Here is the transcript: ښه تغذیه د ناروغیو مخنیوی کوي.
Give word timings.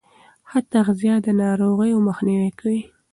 ښه 0.49 0.59
تغذیه 0.73 1.15
د 1.25 1.27
ناروغیو 1.41 2.05
مخنیوی 2.07 2.51
کوي. 2.59 2.81